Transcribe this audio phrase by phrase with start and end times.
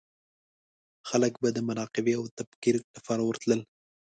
[1.09, 3.61] خلک به د مراقبې او تفکر لپاره ورتلل.